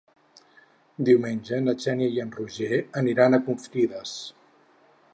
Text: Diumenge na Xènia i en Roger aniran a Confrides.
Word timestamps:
Diumenge 1.09 1.59
na 1.67 1.77
Xènia 1.85 2.09
i 2.15 2.19
en 2.25 2.33
Roger 2.39 2.83
aniran 3.05 3.37
a 3.41 3.45
Confrides. 3.51 4.19